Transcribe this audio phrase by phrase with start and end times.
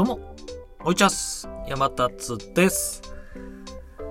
[0.00, 0.18] どうも、
[0.82, 1.46] おいちゃす。
[1.68, 3.02] 山達です。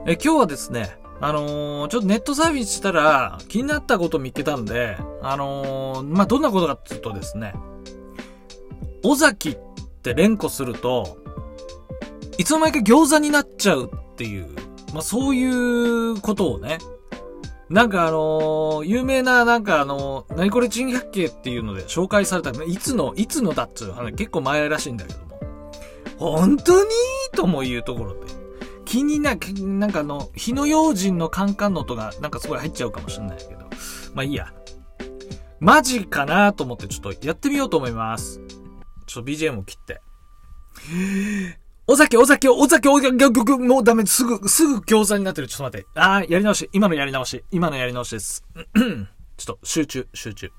[0.06, 7.56] え、今日はですね、あのーちょっとネットサーフィンしたら気になったこと見っけたんで、あのーまあ、どんなことかっていうとですね、
[9.04, 9.58] 尾崎っ
[10.04, 11.18] て連呼すると、
[12.38, 14.48] いつの間にか餃子になっちゃうっていう、
[14.94, 16.78] まあ、そういうことをね、
[17.68, 25.29] なんかあのー有名な、なんかあのー何これ珍百景っていうので紹介された、いつの、いつのだっつう話、結構前らしいんだけど。
[26.20, 26.90] 本当に？
[27.34, 28.20] とも言うところで。
[28.86, 33.60] 気にな、なんかあの、火の用心のカンカンの音が、なんかすごい入っちゃうかもしれないけど。
[34.14, 34.54] まあいいや。
[35.60, 38.40] マジかなと思ってちょっとやってみようと思います。
[39.06, 40.02] ちょっと BGM を切って。
[41.88, 45.48] お酒、お酒、お酒、お酒、もうダメ、すぐ、すぐ餃子になってる。
[45.48, 45.88] ちょっと待って。
[45.96, 46.70] あー、やり直し。
[46.72, 47.44] 今のやり直し。
[47.52, 48.44] 今のやり直しです。
[49.38, 50.52] ちょっと、集中、集中。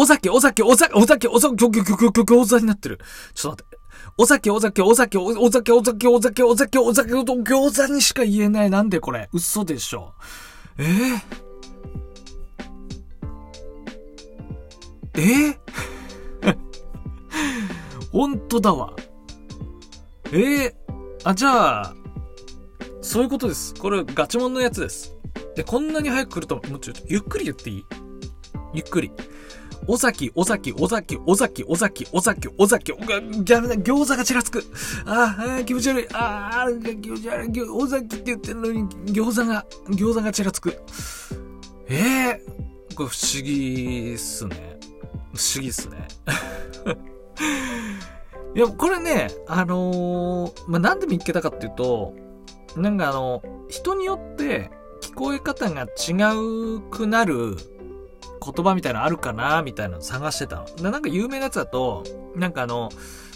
[0.00, 2.98] お酒、お酒、お酒、お酒、お酒、ぎょぎょぎょぎょぎょ餃子になってる。
[3.34, 3.78] ちょっと待って。
[4.16, 8.70] お酒、お酒、お酒、お酒お酒、お酒、お酒、お酒、お酒、お餃子にしか言えない。
[8.70, 9.28] なんでこれ？
[9.34, 10.14] 嘘でしょ。
[10.78, 11.20] えー、
[15.16, 16.56] えー、
[18.10, 18.94] 本当だわ。
[20.32, 20.72] えー、
[21.24, 21.94] あ、じゃあ、
[23.02, 23.74] そういうことです。
[23.74, 25.14] これガチモンのやつです。
[25.56, 27.84] で、こんなに早く来ると、もうちょっと、ゆっくり言っていい？
[28.72, 29.12] ゆっくり。
[29.86, 34.64] お崎、お崎、お崎、お崎、お崎、お崎、お崎、おが、ギャメだ、餃子がちらつく。
[35.06, 36.08] ああ、気持ち悪い。
[36.12, 37.50] ああ、気持ち悪い。
[37.50, 40.76] ぎょお崎って言ってるのに、餃子が、餃子がちらつく。
[41.88, 44.78] ええー、これ不思議っすね。
[45.34, 46.08] 不思議っすね。
[48.54, 52.14] いや、これね、あのーまあ、なんで見っけたかっていうと、
[52.76, 57.56] なんかあの、人によって聞こえ方が違うくなる
[58.42, 60.90] 言葉みたいなのあるかなみたいなの探してたの。
[60.90, 62.90] なんか有名なやつだと、なんかあの、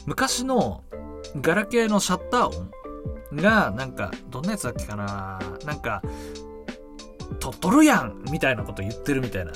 [0.07, 0.83] 昔の
[1.41, 2.71] ガラケーのシャッター音
[3.43, 6.03] が、なんか、どんなやつだっけかななんか、
[7.41, 9.53] とっとるやんみたいなこと言ってるみたいな。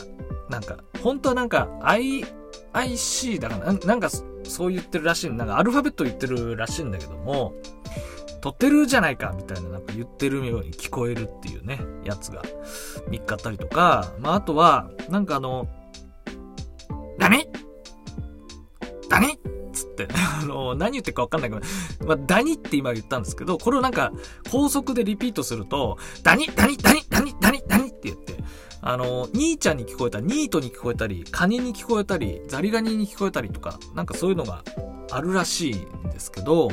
[0.49, 2.25] なんか、本当はなんか、I、
[2.73, 4.11] IC だからな、なんか
[4.45, 5.31] そう言ってるらしい。
[5.31, 7.55] なんかアルファベット言ってるらしいんだけども、
[8.41, 12.43] 撮ってるじゃないかみたいななんか言ってるように聞こえるっていうね、やつが。
[13.09, 15.69] 見っかったりとか、まああとは、なんかあの、
[17.19, 17.47] 何
[19.09, 19.39] 何
[19.73, 20.09] つって、
[20.43, 24.13] あの、何言ってるかわかんないけど、まあ、ダニって今言ったんですけど、これをなんか、
[24.51, 26.47] 高速でリピートすると、ダニ？
[26.47, 26.77] ダニ？
[26.77, 27.03] ダニ？
[27.09, 27.35] ダニ？
[27.41, 27.63] ダニ？
[27.67, 28.37] ダニって言って、
[28.81, 34.63] あの、兄ちゃんに聞こえたり、ニートに聞こえたり、カニに聞こえたり、ザリガニに聞こえたりとか、なんかそういうのが
[35.11, 36.71] あるらしいんですけど、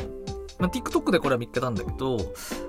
[0.60, 2.18] まあ、TikTok でこれは見っけたんだけど、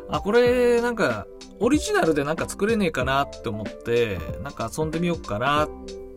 [0.08, 1.26] あ、これ、なんか、
[1.60, 5.68] オリジナルでなんか作れねえかなって思って、なんか遊んでみようかなっ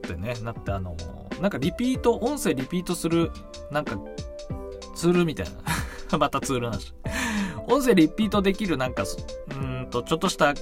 [0.01, 0.95] てね、なってあの、
[1.41, 3.31] なんかリピート、音声リピートする、
[3.71, 3.97] なんか、
[4.95, 5.45] ツールみたい
[6.11, 6.17] な。
[6.17, 6.93] またツールなし。
[7.67, 9.03] 音声リピートできるなんか、
[9.61, 10.53] うんと、ちょっとした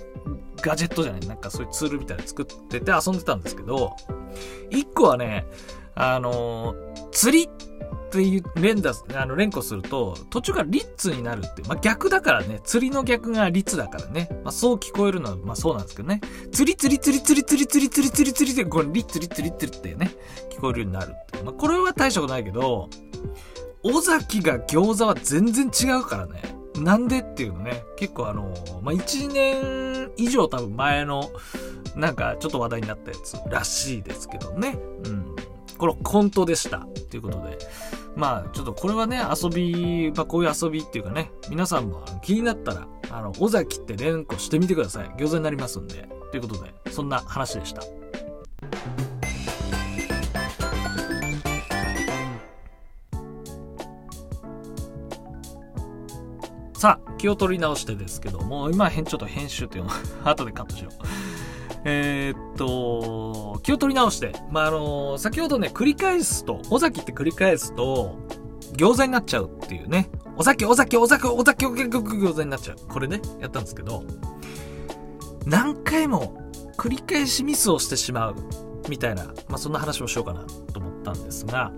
[0.62, 1.22] ガジェットじゃない？
[1.22, 3.96] なんかそういうツールみたいな作ってて遊んでたんですけど、
[4.70, 5.46] 一個はね、
[5.96, 6.76] あの
[7.12, 7.50] 釣り
[8.08, 11.62] っていう連打、あの、連呼すると、途中からリッツになるって。
[11.64, 14.30] まあ、逆だからね、釣りの逆がリツだからね。
[14.44, 16.22] まあ、そう聞こえるのは、まあ、そうなんですけどね。
[16.52, 20.12] 釣り釣り釣り釣り釣り釣り釣り釣り釣りって、これリッツリッツリッツってね、
[20.50, 21.44] 聞こえるようになるって。
[21.44, 22.90] まあ、これは大したことないけど、
[23.84, 26.42] 尾崎が餃子は全然違うからね。
[26.80, 31.30] なんでっていうのね、結構あの、まあ、1年以上多分前の、
[31.96, 34.78] なんかちょっと話題になったやつらしいですけどね。
[35.06, 35.36] うん。
[35.78, 36.88] これ本当でした。
[37.10, 37.58] ということで。
[38.16, 45.08] まあ、ちょっとこれはね、遊び、まあこういう遊びっていうかね、皆さんも気になったら、あの、尾崎って連呼してみてください。
[45.18, 46.10] 餃子になりますんで。
[46.32, 47.84] ということで、そんな話でした。
[56.78, 59.94] さあ、気を取り直してですけども、今ちょっと編集っていうのを
[60.30, 61.27] 後でカットしよう。
[61.90, 68.18] えーっと、気を取り直して、まあ、あの、先ほどね、繰り返すと、尾崎って繰り返すと、
[68.74, 70.10] 餃子になっちゃうっていうね。
[70.36, 72.78] お酒、お酒、お酒、お酒、お酒、餃子になっちゃう。
[72.90, 74.04] これね、やったんですけど、
[75.46, 78.36] 何回も繰り返しミスをしてしまう、
[78.90, 80.42] みたいな、まあ、そんな話をしようかな
[80.74, 81.72] と思ったんですが、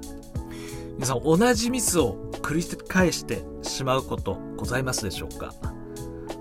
[0.95, 5.53] 皆さん同じミスを繰り返してしまうことございますでしょうか？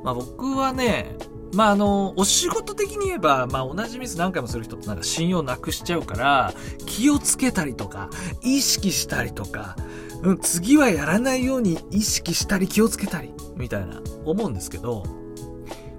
[0.03, 1.15] まあ僕はね、
[1.53, 6.53] まああの、お仕事的に言えば、まあ同じミス何回もする人ってなんか信用なくしちゃうから、
[6.87, 8.11] 気をつけたりとか、
[8.43, 9.77] 意識したりとか、
[10.23, 15.05] うん、次はやらないように意識したり気をつけたり、みたいな思うんですけど、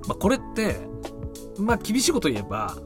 [0.07, 0.77] まあこれって、
[1.57, 2.77] まあ厳しいこと言えば、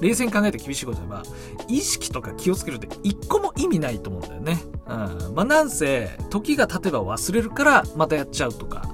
[0.00, 1.22] 冷静に考えて厳しいこと言えば、
[1.68, 4.62] 意識とか気をつけるって一個も意味ないと思うんだよね。
[4.86, 5.34] うん。
[5.34, 8.87] まあ、なんせ、時が経てば忘れるからまたやっちゃうとか、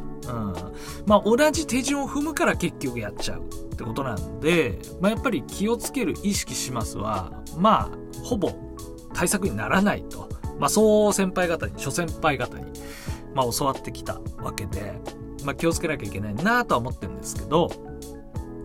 [1.06, 8.52] まあ、同じ手順を踏むから結局やっちゃうってことなんで、まあ、やっぱり気をつける、意識しますは、まあ、ほぼ
[9.12, 10.28] 対策にならないと。
[10.58, 12.64] まあ、そう先輩方に、諸先輩方に、
[13.34, 15.00] まあ、教わってきたわけで、
[15.44, 17.70] まあ、気をつけなきゃいけないなとは思ってるんですけど、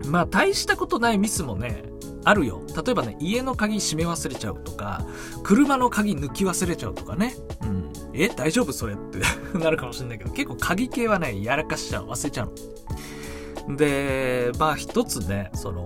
[0.06, 1.84] まあ、大したことないミスもね、
[2.24, 2.62] あるよ。
[2.84, 5.06] 例えばね、家の鍵閉め忘れちゃうとか、
[5.42, 7.34] 車の鍵抜き忘れちゃうとかね。
[7.62, 7.89] うん。
[8.12, 8.72] え、大丈夫？
[8.72, 9.20] それって
[9.58, 12.06] なるかもしれないけど、結構鍵系はね、やらかしちゃう。
[12.06, 13.76] 忘れちゃうの。
[13.76, 15.84] で、まあ一つね、その、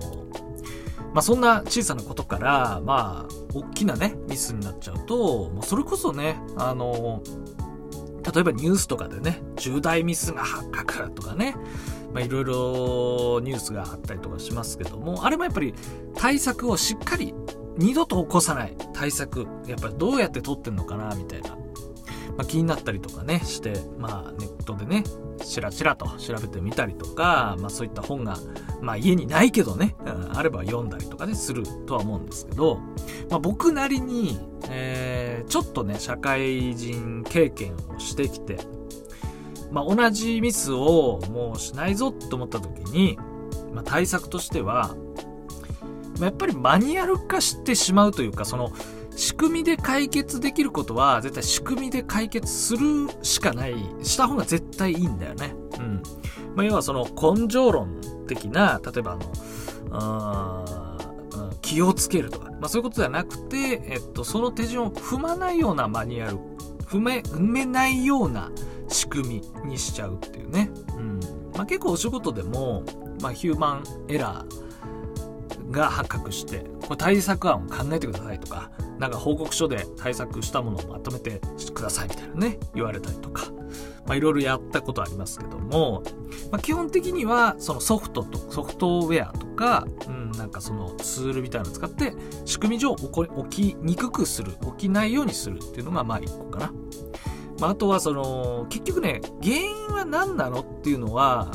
[1.13, 7.23] まあそんな小さなことから、まあ、大きなね、ミスになっちゃうと、もうそれこそね、あの、
[8.35, 11.55] 例えばニュースとかでね、重大ミスが発覚とかね、
[12.13, 15.75] まあ、いろいろニュースがあったりとかしますけども、あれもやっぱり
[16.17, 17.35] 対策をしっかり
[17.77, 21.57] 二度と起こさない対策、やっぱりどうやって取ってんのかな、みたいな。
[22.37, 25.05] まあ、気になったりとかね、して、まあネットでね、
[25.45, 28.39] チラチラと調べてみたりとか、まあそういった本が、
[28.81, 32.79] まあ家にないけどね、うん、あれば読んだりとかね、するとは思うんですけど、
[33.31, 34.39] まあ僕なりに、
[34.71, 38.59] えー、ちょっとね、社会人経験をしてきて、
[39.75, 43.19] まあ、同じミスをもうしないぞって思った時に、
[43.73, 44.95] まあ、対策としては、
[46.19, 48.73] まあ、やっぱりマニュアル化してしまうというか、その、
[49.17, 55.55] 仕組みで解決できることは、絶対仕組みで解決するしかない、した方が絶対いいんだよね。
[55.79, 56.03] うん。
[56.55, 59.33] まあ、要はその根性論的な、例えばあの
[59.91, 66.39] あ、気をつけるとか、まあそういうことではなくて、えっと、その手順を踏まないようなマニュアル、
[66.87, 68.51] 踏め、踏めないような
[68.89, 70.71] 仕組みにしちゃうっていうね。
[70.97, 71.21] うん。
[71.57, 72.85] まあ、結構お仕事でも、
[73.23, 81.41] まあ、ヒューマンエラーが発覚して、これ対策案を考えてくださいとか、なんか報告書で対策したものをまとめて
[81.73, 83.51] くださいみたいなね、言われたりとか、
[84.07, 86.03] まあ、いろいろやったことありますけども、
[86.51, 92.15] まあ、基本的にはそのソフトと、ソフトウェアとか、うん、なんかそのツールみたいなのを使って、
[92.45, 96.73] 仕組み上起きにくくする、起きないようにするっていうのがまあ一個かな。
[97.61, 101.51] まあ、あとはその、結局ね、原因は何なのっていうのは、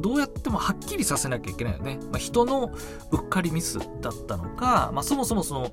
[0.00, 1.98] どうやってもはっきりさせなきゃいけないよね。
[2.04, 2.72] まあ、人の
[3.10, 5.72] うっかりミスだったのか、まあ、そもそもその、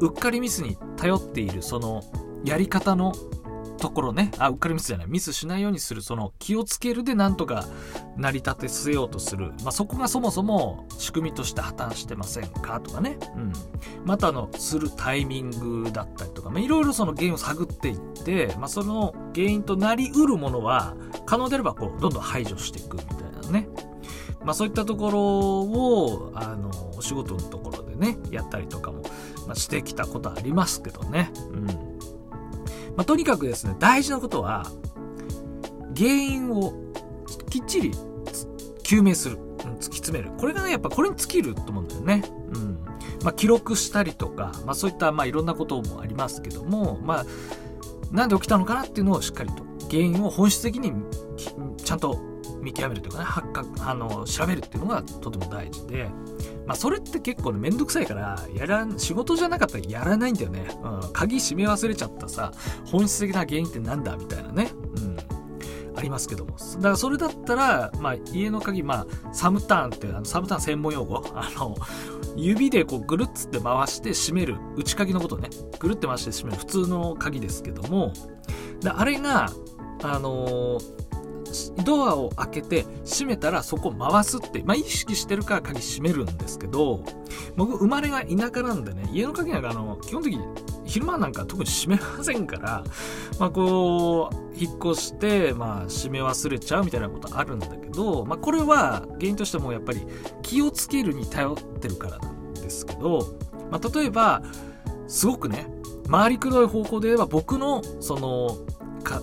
[0.00, 2.02] うっかりミスに頼っている、その、
[2.44, 3.12] やり方の
[3.78, 7.66] ところね、あ、うっかりミスじゃない、ミスしないようにする、その気をつけるでなんとか
[8.16, 9.52] 成り立てせようとする。
[9.62, 13.18] まあ、そこがそもそも仕組みとして破綻してませんかとかね。
[13.36, 13.52] うん。
[14.04, 15.50] またあの、するタイミン
[15.82, 23.23] グだったりとか、まあ、いろいろその原因を探っていって、まあ、その原因となりうるものは、可能であればこう、どんどん排除していくみたいな。
[24.44, 29.02] まあそういったところを、あの、お仕事のところでね、やったりとかも、
[29.46, 31.32] まあ、してきたことありますけどね。
[31.50, 31.66] うん。
[31.66, 31.72] ま
[32.98, 34.70] あ、とにかくですね、大事なことは、
[35.96, 36.74] 原因を
[37.50, 37.92] きっちり
[38.82, 39.38] 究明する。
[39.74, 40.30] 突き詰める。
[40.38, 42.22] これがね、やっぱこれに尽きると思うんだよね。
[42.52, 42.78] うん。
[43.22, 47.26] まあ、記録したりとか、まあ、そういった、まあ、いろんなこともありますけども、まあ、
[48.12, 50.92] なんで起きたのかなっていうのをしっかりと、原因を本質的に
[51.82, 52.20] ちゃんと
[52.64, 56.08] 見極めるというかね、発覚、あの、調べるっていうのがとても大事で、
[56.66, 60.66] まあ、それって結構ね、めんどくさいから、やらん、仕事じゃなかったらやらないんだよね。
[60.82, 61.12] うん。
[61.12, 62.52] 鍵閉め忘れちゃったさ、
[62.86, 64.70] 本質的な原因ってなんだみたいなね。
[64.96, 65.16] うん。
[65.96, 66.56] ありますけども。
[66.56, 71.22] だからそれだったら、まあ、家の鍵、まあ、サムターンって、あの、サムターン専門用語？
[71.34, 71.76] あの、
[72.36, 78.12] 指でこうぐるっつって回して閉める、内鍵のことね、ぐるって回して閉める普通の鍵ですけども、
[78.86, 79.50] あれが、
[80.02, 81.13] あのー
[81.84, 87.02] ドアを開けて閉めたらそこ回すって、まあ、意識してるから鍵閉めるんですけど、
[87.56, 90.44] 僕生まれが田舎なんでね、家の鍵なんかあの、基本的に
[90.84, 92.84] 昼間なんか特に閉めませんから、
[93.38, 100.06] まあこう、引っ越して、まあ閉め忘れちゃうみたいなことあるんだけど、まあこれは原因としてもやっぱり
[100.42, 103.34] 気をつけるに頼ってるからなんですけど、
[103.70, 104.42] まあ例えば、
[105.06, 105.66] すごくね、
[106.10, 108.58] 回りくどい方向で言えば僕のその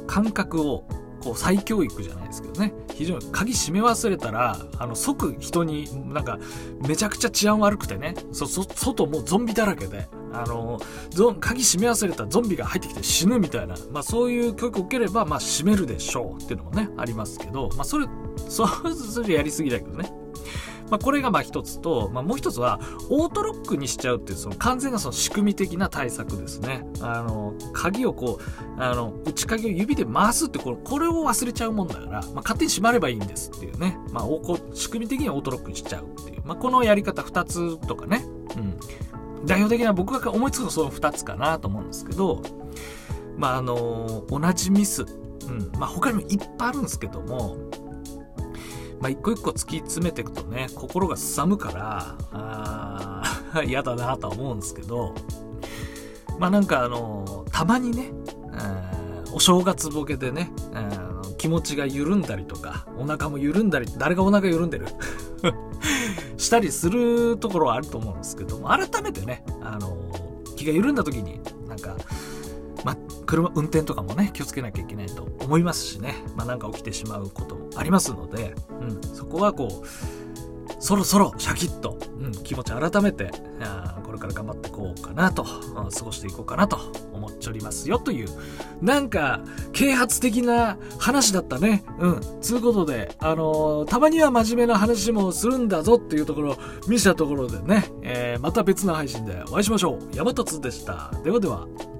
[0.07, 0.85] 感覚を
[1.23, 2.73] こう再教育じゃないですけどね。
[2.93, 6.39] 非常に鍵閉め忘れたらあの即人になんか
[6.87, 8.15] めちゃくちゃ治安悪くてね。
[8.31, 10.07] そそ外もうゾンビだらけで。
[10.33, 18.07] あのゾ鍵閉め忘れたらゾンビが入ってきて死ぬみたいな、まあ、そういう教育を受ければ、まあ、閉めるでしょうっていうのもねありますけど、まあ、それ
[18.49, 20.20] そうそれやりすぎだけどね。
[20.91, 22.79] まあ、これがまあ一つと、まあ、もう一つは、
[23.10, 26.86] オートロックにしちゃうっていう、その完全なその仕組み的な対策ですね。
[27.00, 33.98] あの、鍵をこう、あの、内鍵を指で回すってこれ、これを忘れちゃうもんだから、まあ、勝手に閉まればいいんですっていうね。
[34.12, 34.25] まあ、
[34.74, 36.41] 仕組み的にオートロックにしちゃうっていう。
[36.45, 38.25] まあ、このやり方二つとかね、
[38.57, 38.77] うん。
[39.45, 42.41] 代表的な僕が思いつくのその2つかなと思うんですけど、
[43.38, 45.05] まああの同じミス、う
[45.50, 45.71] ん。
[45.79, 47.57] まあ他にもいっぱいあるんですけども、
[49.01, 53.24] まあ一個一個突き詰めていくとね、心がすさむから、あ
[53.65, 55.13] 嫌だなとは思うんですけど、
[56.39, 58.12] まあなんかあのたまにね、
[59.34, 60.51] お正月ボケでね、
[61.38, 64.86] 気持ちが緩んだりとか、お腹も緩んだり、誰がお腹緩んでる？
[66.38, 69.98] したりするところはあると思うんですけども、改めてね、あの
[70.55, 71.96] 気が緩んだ時に、なんか、
[72.84, 72.98] まあ、
[73.31, 79.88] 車、運転とかもね、気をつけなきゃいけないと思いますしね、まあ、なんか起きてしまうこともありますので、うん、そこはこう、
[80.79, 86.77] そろそろシャキッと、うん、気持ち改めてあこれから頑張っていこうかなと、うん、過ごしていこうかなと
[87.13, 88.00] 思っておりますよ。
[88.00, 88.27] という
[88.81, 89.41] なんか
[89.73, 91.83] 啓発的な話だったね。
[92.00, 92.21] うん。
[92.41, 96.57] つうことであのー、たまには真面目な話もするんだぞっていうところを
[96.88, 100.15] 見せたところでね、えー、また別の配信でお会いしましょう。
[100.15, 101.11] 山立でした。
[101.23, 101.90] ではでは。